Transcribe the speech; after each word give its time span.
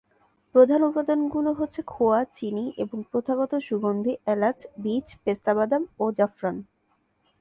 প্রধান 0.55 0.81
উপাদানগুলো 0.83 1.49
হচ্ছে 1.53 1.81
খোয়া, 1.83 2.19
চিনি 2.33 2.65
এবং 2.77 2.97
প্রথাগত 3.11 3.51
সুগন্ধি, 3.59 4.13
এলাচ 4.25 4.57
বীজ, 4.83 5.07
পেস্তা 5.23 5.51
বাদাম 5.53 5.83
ও 5.99 6.05
জাফরান। 6.11 6.57